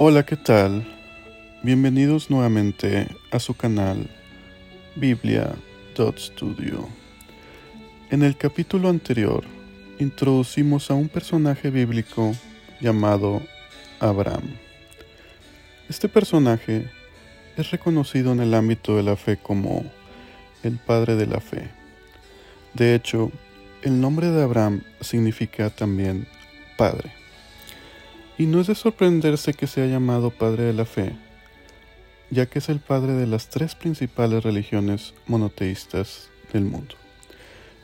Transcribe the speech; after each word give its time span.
Hola, 0.00 0.24
¿qué 0.24 0.36
tal? 0.36 0.86
Bienvenidos 1.64 2.30
nuevamente 2.30 3.08
a 3.32 3.40
su 3.40 3.54
canal 3.54 4.08
Biblia.studio. 4.94 6.88
En 8.08 8.22
el 8.22 8.36
capítulo 8.36 8.90
anterior 8.90 9.42
introducimos 9.98 10.92
a 10.92 10.94
un 10.94 11.08
personaje 11.08 11.70
bíblico 11.70 12.32
llamado 12.80 13.42
Abraham. 13.98 14.44
Este 15.88 16.08
personaje 16.08 16.88
es 17.56 17.72
reconocido 17.72 18.30
en 18.30 18.38
el 18.38 18.54
ámbito 18.54 18.96
de 18.96 19.02
la 19.02 19.16
fe 19.16 19.36
como 19.36 19.84
el 20.62 20.78
padre 20.78 21.16
de 21.16 21.26
la 21.26 21.40
fe. 21.40 21.68
De 22.72 22.94
hecho, 22.94 23.32
el 23.82 24.00
nombre 24.00 24.30
de 24.30 24.44
Abraham 24.44 24.80
significa 25.00 25.70
también 25.70 26.28
padre. 26.76 27.17
Y 28.38 28.46
no 28.46 28.60
es 28.60 28.68
de 28.68 28.76
sorprenderse 28.76 29.52
que 29.52 29.66
sea 29.66 29.86
llamado 29.86 30.30
padre 30.30 30.64
de 30.64 30.72
la 30.72 30.84
fe, 30.84 31.16
ya 32.30 32.46
que 32.46 32.60
es 32.60 32.68
el 32.68 32.78
padre 32.78 33.12
de 33.14 33.26
las 33.26 33.48
tres 33.48 33.74
principales 33.74 34.44
religiones 34.44 35.12
monoteístas 35.26 36.30
del 36.52 36.64
mundo, 36.64 36.94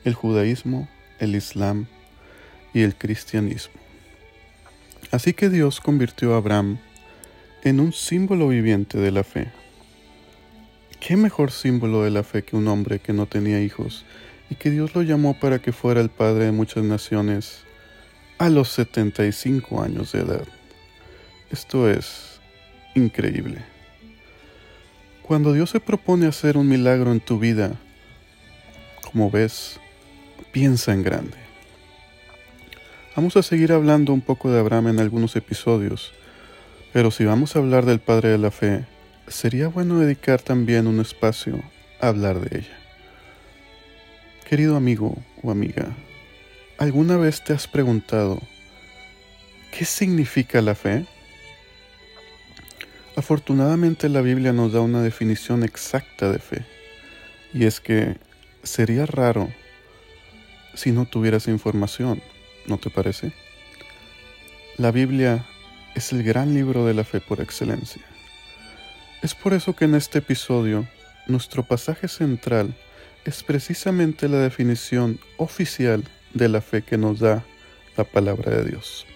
el 0.05 0.15
judaísmo, 0.15 0.89
el 1.19 1.35
islam 1.35 1.87
y 2.73 2.83
el 2.83 2.95
cristianismo. 2.95 3.75
Así 5.11 5.33
que 5.33 5.51
Dios 5.51 5.81
convirtió 5.81 6.35
a 6.35 6.37
Abraham 6.39 6.79
en 7.63 7.81
un 7.81 7.93
símbolo 7.93 8.49
viviente 8.49 8.99
de 8.99 9.11
la 9.11 9.25
fe. 9.25 9.51
¿Qué 11.01 11.17
mejor 11.17 11.51
símbolo 11.51 12.03
de 12.03 12.11
la 12.11 12.23
fe 12.23 12.45
que 12.45 12.57
un 12.57 12.69
hombre 12.69 12.99
que 12.99 13.13
no 13.13 13.27
tenía 13.27 13.61
hijos 13.61 14.05
y 14.51 14.55
que 14.55 14.71
Dios 14.71 14.95
lo 14.95 15.03
llamó 15.03 15.39
para 15.39 15.61
que 15.61 15.73
fuera 15.73 16.01
el 16.01 16.11
padre 16.11 16.47
de 16.47 16.53
muchas 16.53 16.85
naciones 16.85 17.65
a 18.39 18.49
los 18.49 18.71
75 18.71 19.83
años 19.83 20.13
de 20.13 20.21
edad? 20.21 20.45
Esto 21.51 21.89
es 21.89 22.41
increíble. 22.95 23.59
Cuando 25.23 25.53
Dios 25.53 25.71
se 25.71 25.81
propone 25.81 26.27
hacer 26.27 26.57
un 26.57 26.69
milagro 26.69 27.13
en 27.13 27.21
tu 27.21 27.39
vida, 27.39 27.73
como 29.03 29.31
ves, 29.31 29.81
piensa 30.53 30.93
en 30.93 31.03
grande. 31.03 31.37
Vamos 33.17 33.37
a 33.37 33.43
seguir 33.43 33.73
hablando 33.73 34.13
un 34.13 34.21
poco 34.21 34.51
de 34.51 34.59
Abraham 34.59 34.89
en 34.89 35.01
algunos 35.01 35.37
episodios, 35.37 36.13
pero 36.93 37.11
si 37.11 37.25
vamos 37.25 37.55
a 37.55 37.61
hablar 37.61 37.87
del 37.87 38.01
Padre 38.01 38.31
de 38.31 38.39
la 38.39 38.51
Fe, 38.51 38.85
sería 39.29 39.69
bueno 39.69 40.01
dedicar 40.01 40.43
también 40.43 40.87
un 40.87 41.01
espacio 41.01 41.63
a 42.01 42.09
hablar 42.09 42.41
de 42.41 42.59
ella. 42.59 42.77
Querido 44.49 44.77
amigo 44.77 45.17
o 45.43 45.51
amiga, 45.51 45.95
¿alguna 46.79 47.17
vez 47.17 47.43
te 47.43 47.53
has 47.53 47.67
preguntado 47.67 48.41
qué 49.73 49.85
significa 49.85 50.61
la 50.61 50.75
fe? 50.75 51.07
Afortunadamente 53.17 54.09
la 54.09 54.21
Biblia 54.21 54.53
nos 54.53 54.73
da 54.73 54.81
una 54.81 55.03
definición 55.03 55.63
exacta 55.63 56.31
de 56.31 56.39
fe, 56.39 56.65
y 57.53 57.65
es 57.65 57.81
que 57.81 58.19
sería 58.63 59.07
raro 59.07 59.53
si 60.75 60.91
no 60.91 61.07
tuvieras 61.07 61.47
información, 61.47 62.21
¿no 62.67 62.79
te 62.79 62.91
parece? 62.91 63.33
La 64.77 64.91
Biblia 64.91 65.45
es 65.95 66.13
el 66.13 66.25
gran 66.25 66.55
libro 66.55 66.85
de 66.85 66.95
la 66.95 67.05
fe 67.05 67.21
por 67.21 67.41
excelencia. 67.41 68.03
Es 69.23 69.35
por 69.35 69.55
eso 69.55 69.77
que 69.77 69.85
en 69.85 69.95
este 69.95 70.19
episodio 70.19 70.87
nuestro 71.29 71.63
pasaje 71.63 72.09
central 72.09 72.75
es 73.25 73.43
precisamente 73.45 74.29
la 74.29 74.39
definición 74.39 75.21
oficial 75.37 76.05
de 76.35 76.49
la 76.49 76.61
fe 76.61 76.83
que 76.83 76.99
nos 76.99 77.21
da 77.21 77.45
la 77.97 78.05
palabra 78.05 78.51
de 78.51 78.65
Dios. 78.71 79.07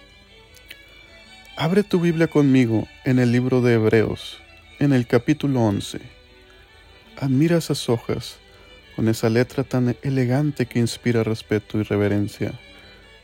Abre 1.57 1.83
tu 1.83 1.99
Biblia 1.99 2.27
conmigo 2.27 2.87
en 3.03 3.19
el 3.19 3.31
libro 3.31 3.61
de 3.61 3.73
Hebreos, 3.73 4.39
en 4.79 4.93
el 4.93 5.05
capítulo 5.05 5.61
11. 5.61 5.99
Admira 7.17 7.57
esas 7.57 7.89
hojas 7.89 8.37
con 8.95 9.09
esa 9.09 9.29
letra 9.29 9.63
tan 9.63 9.95
elegante 10.01 10.65
que 10.65 10.79
inspira 10.79 11.23
respeto 11.23 11.77
y 11.79 11.83
reverencia, 11.83 12.53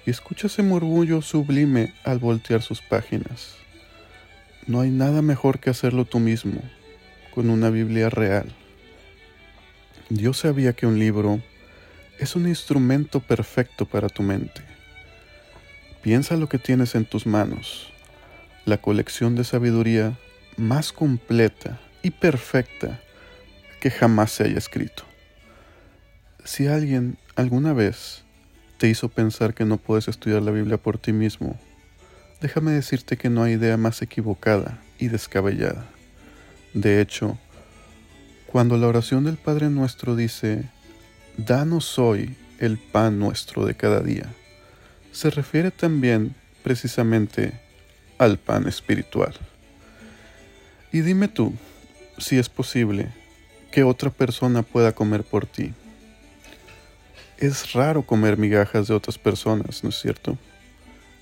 y 0.05 0.09
escucha 0.09 0.47
ese 0.47 0.63
murmullo 0.63 1.21
sublime 1.21 1.93
al 2.03 2.19
voltear 2.19 2.61
sus 2.61 2.81
páginas. 2.81 3.55
No 4.67 4.81
hay 4.81 4.89
nada 4.89 5.21
mejor 5.21 5.59
que 5.59 5.69
hacerlo 5.69 6.05
tú 6.05 6.19
mismo, 6.19 6.61
con 7.33 7.49
una 7.49 7.69
Biblia 7.69 8.09
real. 8.09 8.53
Dios 10.09 10.39
sabía 10.39 10.73
que 10.73 10.85
un 10.85 10.99
libro 10.99 11.41
es 12.19 12.35
un 12.35 12.47
instrumento 12.47 13.19
perfecto 13.19 13.85
para 13.85 14.09
tu 14.09 14.23
mente. 14.23 14.61
Piensa 16.01 16.37
lo 16.37 16.47
que 16.47 16.59
tienes 16.59 16.95
en 16.95 17.05
tus 17.05 17.25
manos 17.25 17.91
la 18.65 18.77
colección 18.77 19.35
de 19.35 19.43
sabiduría 19.43 20.17
más 20.57 20.91
completa 20.91 21.79
y 22.01 22.09
perfecta 22.09 22.99
que 23.79 23.91
jamás 23.91 24.31
se 24.31 24.45
haya 24.45 24.57
escrito. 24.57 25.03
Si 26.43 26.67
alguien 26.67 27.17
alguna 27.35 27.73
vez 27.73 28.23
te 28.77 28.89
hizo 28.89 29.09
pensar 29.09 29.53
que 29.53 29.65
no 29.65 29.77
puedes 29.77 30.07
estudiar 30.07 30.41
la 30.41 30.51
Biblia 30.51 30.77
por 30.77 30.97
ti 30.97 31.13
mismo, 31.13 31.59
déjame 32.41 32.71
decirte 32.71 33.17
que 33.17 33.29
no 33.29 33.43
hay 33.43 33.53
idea 33.53 33.77
más 33.77 34.01
equivocada 34.01 34.79
y 34.97 35.07
descabellada. 35.07 35.85
De 36.73 37.01
hecho, 37.01 37.37
cuando 38.47 38.77
la 38.77 38.87
oración 38.87 39.25
del 39.25 39.37
Padre 39.37 39.69
nuestro 39.69 40.15
dice, 40.15 40.63
Danos 41.37 41.99
hoy 41.99 42.33
el 42.59 42.77
pan 42.77 43.19
nuestro 43.19 43.65
de 43.65 43.75
cada 43.75 43.99
día, 43.99 44.33
se 45.11 45.29
refiere 45.29 45.69
también 45.69 46.33
precisamente 46.63 47.59
al 48.17 48.37
pan 48.37 48.69
espiritual. 48.69 49.33
Y 50.93 51.01
dime 51.01 51.27
tú, 51.27 51.53
si 52.17 52.37
es 52.37 52.47
posible, 52.47 53.13
que 53.69 53.83
otra 53.83 54.11
persona 54.11 54.63
pueda 54.63 54.93
comer 54.93 55.23
por 55.23 55.45
ti. 55.45 55.73
Es 57.37 57.73
raro 57.73 58.03
comer 58.03 58.37
migajas 58.37 58.87
de 58.87 58.93
otras 58.93 59.17
personas, 59.17 59.83
¿no 59.83 59.89
es 59.89 59.99
cierto? 59.99 60.37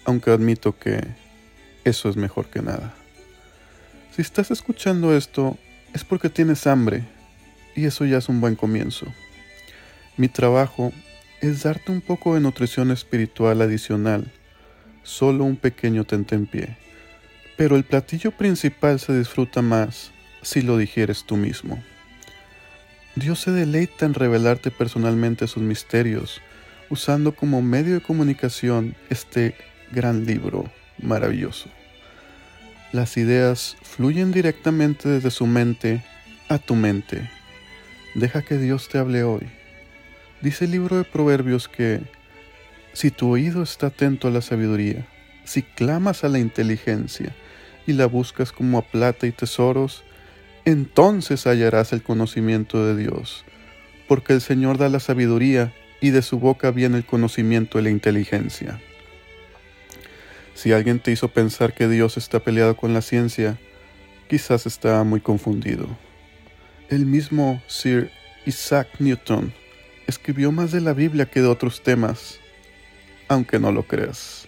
Aunque 0.06 0.30
admito 0.30 0.78
que 0.78 1.02
eso 1.84 2.08
es 2.08 2.16
mejor 2.16 2.46
que 2.46 2.62
nada. 2.62 2.94
Si 4.16 4.22
estás 4.22 4.52
escuchando 4.52 5.18
esto, 5.18 5.58
es 5.92 6.04
porque 6.04 6.30
tienes 6.30 6.68
hambre, 6.68 7.04
y 7.76 7.86
eso 7.86 8.06
ya 8.06 8.20
es 8.20 8.30
un 8.30 8.40
buen 8.40 8.56
comienzo. 8.56 9.08
Mi 10.18 10.28
trabajo 10.28 10.92
es 11.42 11.64
darte 11.64 11.92
un 11.92 12.02
poco 12.02 12.36
de 12.36 12.42
nutrición 12.42 12.92
espiritual 12.92 13.62
adicional, 13.62 14.32
solo 15.04 15.44
un 15.44 15.56
pequeño 15.56 16.04
tentempié 16.06 16.78
pero 17.56 17.76
el 17.76 17.84
platillo 17.84 18.32
principal 18.32 19.00
se 19.00 19.18
disfruta 19.18 19.62
más 19.62 20.12
si 20.42 20.62
lo 20.62 20.78
digieres 20.78 21.24
tú 21.26 21.38
mismo. 21.38 21.82
Dios 23.16 23.40
se 23.40 23.52
deleita 23.52 24.06
en 24.06 24.14
revelarte 24.14 24.72
personalmente 24.72 25.48
sus 25.48 25.62
misterios, 25.62 26.42
usando 26.90 27.36
como 27.36 27.62
medio 27.62 27.94
de 27.94 28.02
comunicación 28.02 28.96
este 29.10 29.56
gran 29.92 30.26
libro 30.26 30.70
maravilloso. 31.02 31.70
Las 32.92 33.18
ideas 33.18 33.78
fluyen 33.82 34.32
directamente 34.32 35.10
desde 35.10 35.32
su 35.32 35.46
mente 35.46 36.04
a 36.50 36.58
tu 36.58 36.76
mente. 36.76 37.30
Deja 38.16 38.42
que 38.42 38.58
Dios 38.58 38.90
te 38.90 38.98
hable 38.98 39.24
hoy. 39.24 39.48
Dice 40.44 40.66
el 40.66 40.72
libro 40.72 40.98
de 40.98 41.06
Proverbios 41.06 41.70
que 41.70 42.02
si 42.92 43.12
tu 43.12 43.30
oído 43.30 43.64
está 43.64 43.88
atento 43.88 44.28
a 44.28 44.32
la 44.32 44.42
sabiduría, 44.42 45.08
si 45.46 45.62
clamas 45.62 46.26
a 46.26 46.28
la 46.28 46.38
inteligencia, 46.38 47.34
y 47.88 47.94
la 47.94 48.08
buscas 48.08 48.52
como 48.52 48.78
a 48.78 48.82
plata 48.82 49.26
y 49.26 49.32
tesoros, 49.32 50.04
entonces 50.66 51.48
hallarás 51.48 51.94
el 51.94 52.04
conocimiento 52.04 52.86
de 52.86 52.98
Dios, 52.98 53.46
porque 54.10 54.34
el 54.34 54.42
Señor 54.42 54.78
da 54.78 54.90
la 54.90 55.00
sabiduría 55.00 55.74
y 56.02 56.10
de 56.10 56.22
su 56.22 56.40
boca 56.40 56.72
viene 56.72 56.98
el 56.98 57.06
conocimiento 57.06 57.80
y 57.80 57.84
la 57.84 57.90
inteligencia. 57.90 58.82
Si 60.56 60.74
alguien 60.74 61.00
te 61.00 61.12
hizo 61.12 61.30
pensar 61.30 61.74
que 61.74 61.88
Dios 61.88 62.18
está 62.18 62.42
peleado 62.42 62.76
con 62.76 62.94
la 62.94 63.02
ciencia, 63.02 63.58
quizás 64.28 64.66
está 64.66 65.06
muy 65.06 65.22
confundido. 65.22 65.88
El 66.90 67.06
mismo 67.06 67.64
Sir 67.68 68.12
Isaac 68.46 68.90
Newton 69.00 69.54
escribió 70.08 70.52
más 70.52 70.72
de 70.72 70.82
la 70.82 70.94
Biblia 70.94 71.26
que 71.26 71.42
de 71.42 71.48
otros 71.48 71.84
temas, 71.84 72.40
aunque 73.28 73.60
no 73.60 73.72
lo 73.72 73.84
creas. 73.84 74.48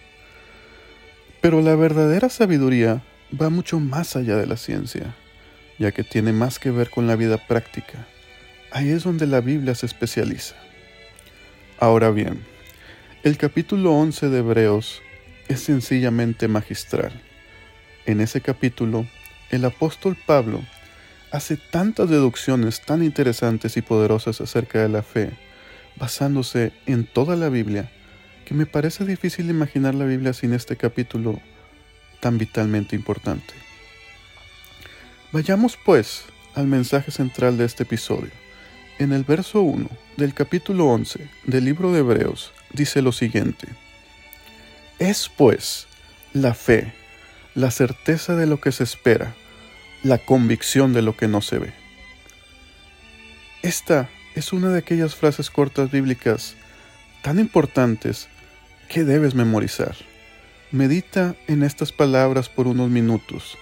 Pero 1.40 1.60
la 1.60 1.76
verdadera 1.76 2.28
sabiduría 2.28 3.02
va 3.40 3.50
mucho 3.50 3.80
más 3.80 4.16
allá 4.16 4.36
de 4.36 4.46
la 4.46 4.56
ciencia, 4.56 5.14
ya 5.78 5.92
que 5.92 6.04
tiene 6.04 6.32
más 6.32 6.58
que 6.58 6.70
ver 6.70 6.90
con 6.90 7.06
la 7.06 7.16
vida 7.16 7.38
práctica. 7.46 8.06
Ahí 8.70 8.90
es 8.90 9.04
donde 9.04 9.26
la 9.26 9.40
Biblia 9.40 9.74
se 9.74 9.86
especializa. 9.86 10.56
Ahora 11.78 12.10
bien, 12.10 12.44
el 13.22 13.36
capítulo 13.36 13.92
11 13.92 14.28
de 14.28 14.38
Hebreos 14.38 15.02
es 15.48 15.60
sencillamente 15.60 16.48
magistral. 16.48 17.12
En 18.06 18.20
ese 18.20 18.40
capítulo, 18.40 19.06
el 19.50 19.64
apóstol 19.64 20.16
Pablo 20.26 20.62
hace 21.30 21.56
tantas 21.56 22.08
deducciones 22.08 22.80
tan 22.80 23.02
interesantes 23.02 23.76
y 23.76 23.82
poderosas 23.82 24.40
acerca 24.40 24.80
de 24.80 24.88
la 24.88 25.02
fe, 25.02 25.30
basándose 25.96 26.72
en 26.86 27.04
toda 27.04 27.36
la 27.36 27.48
Biblia, 27.48 27.90
que 28.44 28.54
me 28.54 28.66
parece 28.66 29.04
difícil 29.04 29.50
imaginar 29.50 29.94
la 29.94 30.04
Biblia 30.04 30.32
sin 30.32 30.52
este 30.52 30.76
capítulo 30.76 31.40
tan 32.20 32.38
vitalmente 32.38 32.94
importante. 32.96 33.54
Vayamos 35.32 35.76
pues 35.84 36.24
al 36.54 36.66
mensaje 36.66 37.10
central 37.10 37.58
de 37.58 37.64
este 37.64 37.82
episodio. 37.82 38.30
En 38.98 39.12
el 39.12 39.24
verso 39.24 39.60
1 39.60 39.88
del 40.16 40.32
capítulo 40.32 40.86
11 40.86 41.28
del 41.44 41.64
libro 41.64 41.92
de 41.92 42.00
Hebreos 42.00 42.52
dice 42.72 43.02
lo 43.02 43.12
siguiente. 43.12 43.66
Es 44.98 45.28
pues 45.28 45.86
la 46.32 46.54
fe, 46.54 46.94
la 47.54 47.70
certeza 47.70 48.36
de 48.36 48.46
lo 48.46 48.60
que 48.60 48.72
se 48.72 48.84
espera, 48.84 49.34
la 50.02 50.18
convicción 50.18 50.92
de 50.92 51.02
lo 51.02 51.16
que 51.16 51.28
no 51.28 51.42
se 51.42 51.58
ve. 51.58 51.72
Esta 53.62 54.08
es 54.36 54.52
una 54.52 54.68
de 54.68 54.78
aquellas 54.78 55.14
frases 55.14 55.50
cortas 55.50 55.90
bíblicas 55.90 56.56
tan 57.22 57.38
importantes 57.38 58.28
que 58.86 59.02
debes 59.02 59.34
memorizar. 59.34 59.96
Medita 60.70 61.34
en 61.48 61.62
estas 61.62 61.90
palabras 61.90 62.50
por 62.50 62.66
unos 62.66 62.90
minutos. 62.90 63.56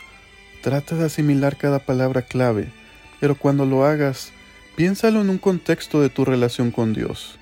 Trata 0.63 0.97
de 0.97 1.05
asimilar 1.05 1.57
cada 1.57 1.79
palabra 1.79 2.23
clave, 2.23 2.73
pero 3.21 3.37
cuando 3.37 3.67
lo 3.67 3.87
hagas, 3.87 4.33
piénsalo 4.75 5.21
en 5.21 5.31
un 5.31 5.39
contexto 5.39 6.03
de 6.03 6.09
tu 6.09 6.25
relación 6.25 6.73
con 6.73 6.93
Dios. 6.93 7.39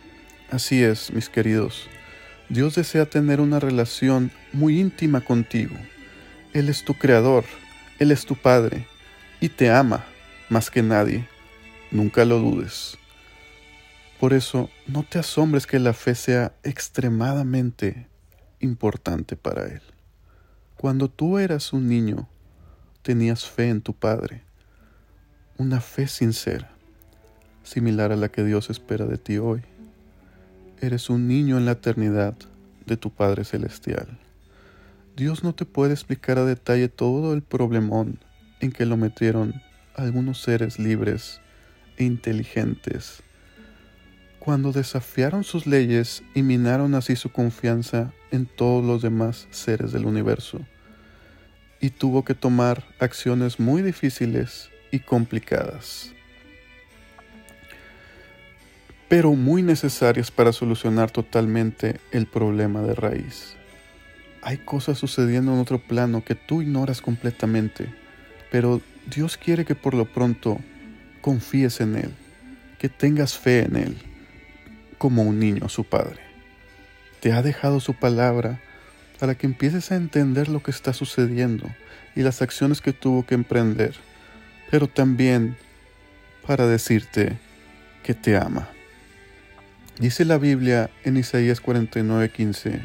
Así 0.50 0.82
es, 0.82 1.10
mis 1.10 1.30
queridos. 1.30 1.88
Dios 2.50 2.74
desea 2.74 3.06
tener 3.06 3.40
una 3.40 3.60
relación 3.60 4.30
muy 4.52 4.78
íntima 4.78 5.22
contigo. 5.22 5.76
Él 6.52 6.68
es 6.68 6.84
tu 6.84 6.92
creador, 6.92 7.44
Él 7.98 8.10
es 8.10 8.26
tu 8.26 8.36
Padre, 8.36 8.86
y 9.40 9.48
te 9.48 9.70
ama 9.70 10.04
más 10.50 10.70
que 10.70 10.82
nadie. 10.82 11.26
Nunca 11.90 12.26
lo 12.26 12.38
dudes. 12.38 12.98
Por 14.22 14.34
eso, 14.34 14.70
no 14.86 15.02
te 15.02 15.18
asombres 15.18 15.66
que 15.66 15.80
la 15.80 15.92
fe 15.92 16.14
sea 16.14 16.54
extremadamente 16.62 18.06
importante 18.60 19.34
para 19.34 19.66
Él. 19.66 19.82
Cuando 20.76 21.08
tú 21.08 21.38
eras 21.38 21.72
un 21.72 21.88
niño, 21.88 22.28
tenías 23.02 23.46
fe 23.46 23.68
en 23.68 23.80
tu 23.80 23.94
Padre, 23.94 24.44
una 25.58 25.80
fe 25.80 26.06
sincera, 26.06 26.70
similar 27.64 28.12
a 28.12 28.16
la 28.16 28.28
que 28.28 28.44
Dios 28.44 28.70
espera 28.70 29.06
de 29.06 29.18
ti 29.18 29.38
hoy. 29.38 29.62
Eres 30.80 31.10
un 31.10 31.26
niño 31.26 31.58
en 31.58 31.64
la 31.64 31.72
eternidad 31.72 32.36
de 32.86 32.96
tu 32.96 33.10
Padre 33.10 33.42
Celestial. 33.42 34.20
Dios 35.16 35.42
no 35.42 35.52
te 35.52 35.64
puede 35.64 35.94
explicar 35.94 36.38
a 36.38 36.44
detalle 36.44 36.88
todo 36.88 37.34
el 37.34 37.42
problemón 37.42 38.20
en 38.60 38.70
que 38.70 38.86
lo 38.86 38.96
metieron 38.96 39.60
algunos 39.96 40.40
seres 40.40 40.78
libres 40.78 41.40
e 41.96 42.04
inteligentes 42.04 43.24
cuando 44.44 44.72
desafiaron 44.72 45.44
sus 45.44 45.68
leyes 45.68 46.24
y 46.34 46.42
minaron 46.42 46.96
así 46.96 47.14
su 47.14 47.30
confianza 47.30 48.12
en 48.32 48.46
todos 48.46 48.84
los 48.84 49.00
demás 49.00 49.46
seres 49.52 49.92
del 49.92 50.04
universo, 50.04 50.58
y 51.80 51.90
tuvo 51.90 52.24
que 52.24 52.34
tomar 52.34 52.82
acciones 52.98 53.60
muy 53.60 53.82
difíciles 53.82 54.68
y 54.90 54.98
complicadas, 54.98 56.12
pero 59.08 59.34
muy 59.34 59.62
necesarias 59.62 60.32
para 60.32 60.52
solucionar 60.52 61.12
totalmente 61.12 62.00
el 62.10 62.26
problema 62.26 62.82
de 62.82 62.96
raíz. 62.96 63.54
Hay 64.42 64.58
cosas 64.58 64.98
sucediendo 64.98 65.52
en 65.52 65.60
otro 65.60 65.78
plano 65.78 66.24
que 66.24 66.34
tú 66.34 66.62
ignoras 66.62 67.00
completamente, 67.00 67.94
pero 68.50 68.80
Dios 69.06 69.36
quiere 69.36 69.64
que 69.64 69.76
por 69.76 69.94
lo 69.94 70.04
pronto 70.04 70.58
confíes 71.20 71.80
en 71.80 71.94
Él, 71.94 72.10
que 72.80 72.88
tengas 72.88 73.38
fe 73.38 73.66
en 73.66 73.76
Él 73.76 74.11
como 75.02 75.24
un 75.24 75.40
niño 75.40 75.68
su 75.68 75.82
padre. 75.82 76.20
Te 77.18 77.32
ha 77.32 77.42
dejado 77.42 77.80
su 77.80 77.92
palabra 77.92 78.60
para 79.18 79.34
que 79.34 79.48
empieces 79.48 79.90
a 79.90 79.96
entender 79.96 80.48
lo 80.48 80.62
que 80.62 80.70
está 80.70 80.92
sucediendo 80.92 81.66
y 82.14 82.22
las 82.22 82.40
acciones 82.40 82.80
que 82.80 82.92
tuvo 82.92 83.26
que 83.26 83.34
emprender, 83.34 83.96
pero 84.70 84.86
también 84.86 85.56
para 86.46 86.68
decirte 86.68 87.36
que 88.04 88.14
te 88.14 88.36
ama. 88.36 88.68
Dice 89.98 90.24
la 90.24 90.38
Biblia 90.38 90.88
en 91.02 91.16
Isaías 91.16 91.60
49:15, 91.60 92.80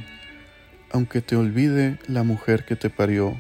aunque 0.90 1.22
te 1.22 1.36
olvide 1.36 2.00
la 2.08 2.24
mujer 2.24 2.66
que 2.66 2.76
te 2.76 2.90
parió, 2.90 3.40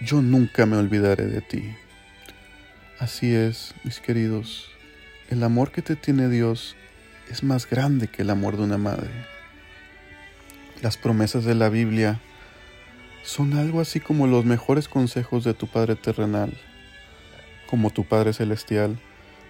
yo 0.00 0.22
nunca 0.22 0.64
me 0.64 0.78
olvidaré 0.78 1.26
de 1.26 1.42
ti. 1.42 1.74
Así 2.98 3.34
es, 3.34 3.74
mis 3.84 4.00
queridos, 4.00 4.70
el 5.28 5.42
amor 5.42 5.70
que 5.70 5.82
te 5.82 5.96
tiene 5.96 6.30
Dios 6.30 6.76
es 7.30 7.42
más 7.42 7.68
grande 7.68 8.08
que 8.08 8.22
el 8.22 8.30
amor 8.30 8.56
de 8.56 8.64
una 8.64 8.78
madre. 8.78 9.10
Las 10.82 10.96
promesas 10.96 11.44
de 11.44 11.54
la 11.54 11.68
Biblia 11.68 12.20
son 13.22 13.54
algo 13.54 13.80
así 13.80 14.00
como 14.00 14.26
los 14.26 14.44
mejores 14.44 14.88
consejos 14.88 15.44
de 15.44 15.54
tu 15.54 15.66
Padre 15.66 15.96
terrenal. 15.96 16.52
Como 17.66 17.90
tu 17.90 18.04
Padre 18.04 18.32
celestial, 18.32 18.98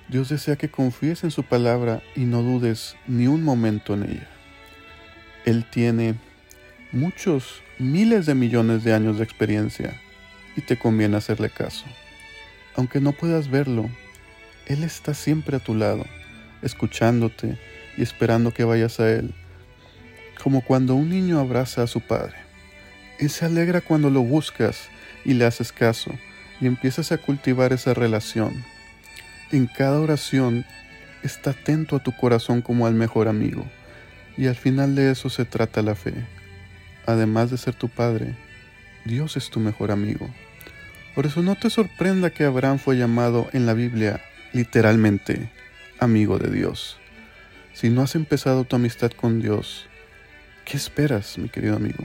Dios 0.09 0.29
desea 0.29 0.57
que 0.57 0.71
confíes 0.71 1.25
en 1.25 1.31
su 1.31 1.43
palabra 1.43 2.03
y 2.15 2.21
no 2.21 2.43
dudes 2.43 2.97
ni 3.07 3.27
un 3.27 3.43
momento 3.43 3.95
en 3.95 4.05
ella. 4.05 4.29
Él 5.45 5.65
tiene 5.69 6.15
muchos, 6.93 7.63
miles 7.79 8.27
de 8.27 8.35
millones 8.35 8.85
de 8.85 8.95
años 8.95 9.19
de 9.19 9.25
experiencia 9.25 10.01
y 10.57 10.61
te 10.61 10.79
conviene 10.79 11.17
hacerle 11.17 11.51
caso. 11.51 11.85
Aunque 12.77 13.01
no 13.01 13.13
puedas 13.13 13.51
verlo, 13.51 13.91
Él 14.67 14.85
está 14.85 15.15
siempre 15.15 15.57
a 15.57 15.61
tu 15.61 15.75
lado 15.75 16.05
escuchándote 16.65 17.59
y 17.97 18.03
esperando 18.03 18.53
que 18.53 18.65
vayas 18.65 18.99
a 18.99 19.11
Él, 19.11 19.35
como 20.43 20.63
cuando 20.63 20.95
un 20.95 21.11
niño 21.11 21.39
abraza 21.39 21.83
a 21.83 21.87
su 21.87 22.01
padre. 22.01 22.35
Él 23.19 23.31
se 23.31 23.45
alegra 23.45 23.81
cuando 23.81 24.11
lo 24.11 24.23
buscas 24.23 24.89
y 25.25 25.35
le 25.35 25.45
haces 25.45 25.73
caso 25.73 26.11
y 26.61 26.67
empiezas 26.67 27.13
a 27.13 27.19
cultivar 27.19 27.73
esa 27.73 27.95
relación. 27.95 28.65
En 29.53 29.67
cada 29.67 30.01
oración 30.01 30.65
está 31.23 31.51
atento 31.51 31.97
a 31.97 32.03
tu 32.03 32.17
corazón 32.17 32.63
como 32.63 32.87
al 32.87 32.95
mejor 32.95 33.29
amigo 33.29 33.65
y 34.37 34.47
al 34.49 34.57
final 34.57 34.95
de 34.95 35.13
eso 35.13 35.31
se 35.31 35.45
trata 35.45 35.83
la 35.83 35.95
fe. 35.95 36.15
Además 37.07 37.51
de 37.51 37.59
ser 37.59 37.75
tu 37.75 37.89
padre, 37.89 38.35
Dios 39.05 39.37
es 39.37 39.51
tu 39.51 39.61
mejor 39.61 39.91
amigo. 39.91 40.29
Por 41.15 41.27
eso 41.27 41.43
no 41.43 41.55
te 41.55 41.71
sorprenda 41.71 42.31
que 42.31 42.45
Abraham 42.45 42.79
fue 42.79 42.97
llamado 42.97 43.49
en 43.53 43.67
la 43.67 43.75
Biblia 43.75 44.21
literalmente 44.53 45.51
amigo 46.05 46.39
de 46.39 46.51
Dios. 46.51 46.99
Si 47.73 47.91
no 47.91 48.03
has 48.03 48.15
empezado 48.15 48.65
tu 48.65 48.77
amistad 48.77 49.11
con 49.11 49.41
Dios, 49.41 49.87
¿qué 50.65 50.77
esperas, 50.77 51.39
mi 51.39 51.49
querido 51.49 51.77
amigo? 51.77 52.05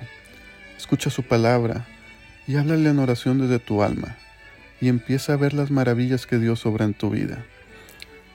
Escucha 0.77 1.09
su 1.09 1.23
palabra 1.23 1.85
y 2.47 2.55
háblale 2.55 2.89
en 2.89 2.99
oración 2.99 3.39
desde 3.39 3.59
tu 3.59 3.83
alma 3.83 4.17
y 4.81 4.87
empieza 4.87 5.33
a 5.33 5.37
ver 5.37 5.53
las 5.53 5.69
maravillas 5.69 6.25
que 6.25 6.39
Dios 6.39 6.65
obra 6.65 6.85
en 6.85 6.93
tu 6.93 7.09
vida. 7.09 7.45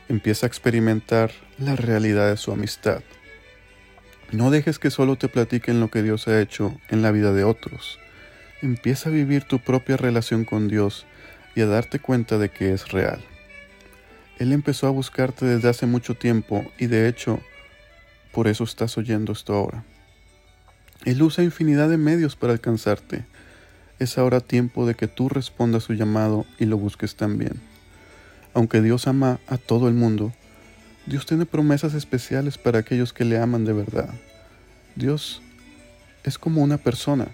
Empieza 0.09 0.47
a 0.47 0.49
experimentar 0.49 1.33
la 1.59 1.75
realidad 1.75 2.29
de 2.29 2.37
su 2.37 2.53
amistad. 2.53 3.03
No 4.31 4.51
dejes 4.51 4.79
que 4.79 4.91
solo 4.91 5.17
te 5.17 5.29
platiquen 5.29 5.81
lo 5.81 5.91
que 5.91 6.03
Dios 6.03 6.29
ha 6.29 6.41
hecho 6.41 6.79
en 6.89 7.03
la 7.03 7.11
vida 7.11 7.33
de 7.33 7.45
otros. 7.45 7.99
Empieza 8.63 9.09
a 9.09 9.13
vivir 9.13 9.45
tu 9.45 9.59
propia 9.59 9.97
relación 9.97 10.45
con 10.45 10.69
Dios 10.69 11.07
y 11.55 11.63
a 11.63 11.67
darte 11.67 11.99
cuenta 11.99 12.39
de 12.39 12.51
que 12.51 12.73
es 12.73 12.93
real. 12.93 13.21
Él 14.39 14.53
empezó 14.53 14.89
a 14.89 14.91
buscarte 14.91 15.47
desde 15.47 15.69
hace 15.69 15.87
mucho 15.87 16.15
tiempo 16.15 16.65
y 16.77 16.87
de 16.87 17.09
hecho, 17.09 17.41
por 18.33 18.49
eso 18.49 18.65
estás 18.65 18.99
oyendo 18.99 19.33
esto 19.33 19.55
ahora. 19.55 19.85
Él 21.05 21.23
usa 21.23 21.45
infinidad 21.45 21.89
de 21.89 21.99
medios 21.99 22.35
para 22.35 22.53
alcanzarte. 22.53 23.25
Es 24.01 24.19
ahora 24.19 24.41
tiempo 24.41 24.87
de 24.87 24.97
que 24.97 25.07
tú 25.07 25.29
respondas 25.29 25.85
su 25.85 25.93
llamado 25.93 26.47
y 26.59 26.65
lo 26.65 26.77
busques 26.77 27.15
también. 27.15 27.61
Aunque 28.55 28.83
Dios 28.83 29.07
ama 29.07 29.39
a 29.47 29.57
todo 29.57 29.87
el 29.87 29.95
mundo, 29.95 30.33
Dios 31.07 31.27
tiene 31.27 31.47
promesas 31.47 31.95
especiales 31.95 32.59
para 32.59 32.81
aquellos 32.81 33.13
que 33.13 33.25
le 33.25 33.39
aman 33.39 33.65
de 33.65 33.73
verdad. 33.73 34.09
Dios 34.97 35.43
es 36.25 36.39
como 36.39 36.63
una 36.63 36.79
persona, 36.79 37.29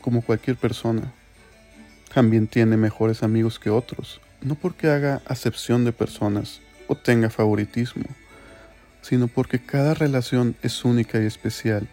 como 0.00 0.22
cualquier 0.22 0.56
persona. 0.56 1.12
También 2.14 2.46
tiene 2.46 2.78
mejores 2.78 3.22
amigos 3.22 3.58
que 3.58 3.68
otros 3.68 4.20
no 4.44 4.54
porque 4.54 4.88
haga 4.88 5.22
acepción 5.26 5.84
de 5.84 5.92
personas 5.92 6.60
o 6.86 6.94
tenga 6.94 7.30
favoritismo, 7.30 8.04
sino 9.00 9.26
porque 9.26 9.58
cada 9.58 9.94
relación 9.94 10.54
es 10.62 10.84
única 10.84 11.20
y 11.20 11.26
especial 11.26 11.88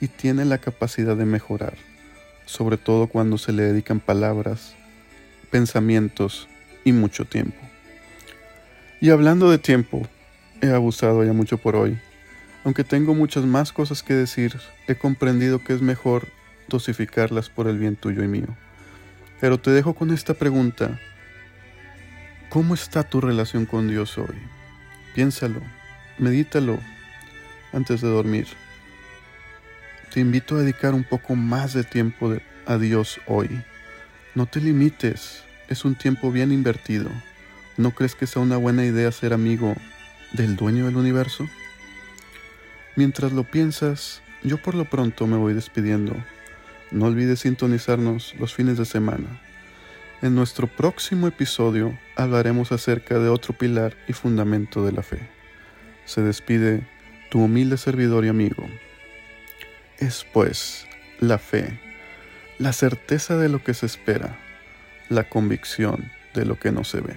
y 0.00 0.08
tiene 0.08 0.44
la 0.44 0.58
capacidad 0.58 1.16
de 1.16 1.24
mejorar, 1.24 1.74
sobre 2.44 2.76
todo 2.76 3.06
cuando 3.06 3.38
se 3.38 3.52
le 3.52 3.62
dedican 3.64 4.00
palabras, 4.00 4.74
pensamientos 5.50 6.48
y 6.84 6.92
mucho 6.92 7.24
tiempo. 7.24 7.58
Y 9.00 9.10
hablando 9.10 9.50
de 9.50 9.58
tiempo, 9.58 10.06
he 10.60 10.68
abusado 10.68 11.24
ya 11.24 11.32
mucho 11.32 11.58
por 11.58 11.76
hoy. 11.76 11.98
Aunque 12.64 12.84
tengo 12.84 13.14
muchas 13.14 13.44
más 13.44 13.72
cosas 13.72 14.02
que 14.02 14.14
decir, 14.14 14.58
he 14.86 14.96
comprendido 14.96 15.62
que 15.62 15.72
es 15.72 15.80
mejor 15.80 16.28
dosificarlas 16.68 17.48
por 17.48 17.68
el 17.68 17.78
bien 17.78 17.96
tuyo 17.96 18.22
y 18.22 18.28
mío. 18.28 18.48
Pero 19.40 19.58
te 19.58 19.70
dejo 19.70 19.94
con 19.94 20.10
esta 20.10 20.34
pregunta 20.34 20.98
¿Cómo 22.56 22.72
está 22.72 23.02
tu 23.02 23.20
relación 23.20 23.66
con 23.66 23.86
Dios 23.86 24.16
hoy? 24.16 24.34
Piénsalo, 25.14 25.60
medítalo 26.16 26.78
antes 27.74 28.00
de 28.00 28.08
dormir. 28.08 28.46
Te 30.10 30.20
invito 30.20 30.54
a 30.54 30.60
dedicar 30.60 30.94
un 30.94 31.04
poco 31.04 31.36
más 31.36 31.74
de 31.74 31.84
tiempo 31.84 32.34
a 32.64 32.78
Dios 32.78 33.20
hoy. 33.26 33.62
No 34.34 34.46
te 34.46 34.62
limites 34.62 35.44
es 35.68 35.84
un 35.84 35.96
tiempo 35.96 36.32
bien 36.32 36.50
invertido. 36.50 37.10
¿No 37.76 37.90
crees 37.90 38.14
que 38.14 38.26
sea 38.26 38.40
una 38.40 38.56
buena 38.56 38.86
idea 38.86 39.12
ser 39.12 39.34
amigo 39.34 39.74
del 40.32 40.56
dueño 40.56 40.86
del 40.86 40.96
universo? 40.96 41.46
Mientras 42.94 43.32
lo 43.32 43.44
piensas, 43.44 44.22
yo 44.42 44.56
por 44.56 44.74
lo 44.74 44.86
pronto 44.86 45.26
me 45.26 45.36
voy 45.36 45.52
despidiendo. 45.52 46.16
No 46.90 47.04
olvides 47.04 47.40
sintonizarnos 47.40 48.34
los 48.38 48.54
fines 48.54 48.78
de 48.78 48.86
semana. 48.86 49.42
En 50.22 50.34
nuestro 50.34 50.66
próximo 50.66 51.26
episodio 51.26 51.98
hablaremos 52.16 52.72
acerca 52.72 53.18
de 53.18 53.28
otro 53.28 53.52
pilar 53.52 53.94
y 54.08 54.14
fundamento 54.14 54.84
de 54.84 54.92
la 54.92 55.02
fe. 55.02 55.28
Se 56.06 56.22
despide 56.22 56.86
tu 57.30 57.42
humilde 57.42 57.76
servidor 57.76 58.24
y 58.24 58.28
amigo. 58.28 58.66
Es 59.98 60.24
pues 60.32 60.86
la 61.20 61.38
fe, 61.38 61.78
la 62.58 62.72
certeza 62.72 63.36
de 63.36 63.50
lo 63.50 63.62
que 63.62 63.74
se 63.74 63.84
espera, 63.84 64.38
la 65.10 65.28
convicción 65.28 66.10
de 66.32 66.46
lo 66.46 66.58
que 66.58 66.72
no 66.72 66.82
se 66.82 67.02
ve. 67.02 67.14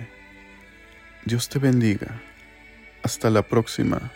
Dios 1.24 1.48
te 1.48 1.58
bendiga. 1.58 2.22
Hasta 3.01 3.29
la 3.29 3.44
próxima 3.44 4.12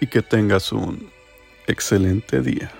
y 0.00 0.06
que 0.06 0.20
tengas 0.20 0.70
un 0.70 1.10
excelente 1.66 2.42
día. 2.42 2.70